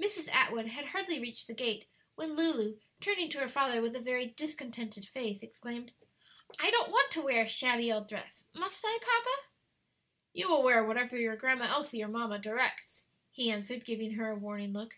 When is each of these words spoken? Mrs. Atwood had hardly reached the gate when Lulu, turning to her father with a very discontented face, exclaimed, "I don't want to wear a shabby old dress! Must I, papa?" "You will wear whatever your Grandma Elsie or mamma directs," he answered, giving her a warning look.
Mrs. 0.00 0.32
Atwood 0.32 0.68
had 0.68 0.84
hardly 0.84 1.18
reached 1.18 1.48
the 1.48 1.52
gate 1.52 1.88
when 2.14 2.34
Lulu, 2.36 2.78
turning 3.00 3.28
to 3.30 3.40
her 3.40 3.48
father 3.48 3.82
with 3.82 3.96
a 3.96 4.00
very 4.00 4.26
discontented 4.26 5.04
face, 5.04 5.42
exclaimed, 5.42 5.90
"I 6.60 6.70
don't 6.70 6.92
want 6.92 7.10
to 7.10 7.20
wear 7.22 7.42
a 7.42 7.48
shabby 7.48 7.90
old 7.92 8.08
dress! 8.08 8.44
Must 8.52 8.84
I, 8.86 8.98
papa?" 9.00 9.48
"You 10.32 10.48
will 10.48 10.62
wear 10.62 10.84
whatever 10.84 11.18
your 11.18 11.34
Grandma 11.34 11.64
Elsie 11.64 12.04
or 12.04 12.08
mamma 12.08 12.38
directs," 12.38 13.06
he 13.32 13.50
answered, 13.50 13.84
giving 13.84 14.12
her 14.12 14.30
a 14.30 14.36
warning 14.36 14.72
look. 14.72 14.94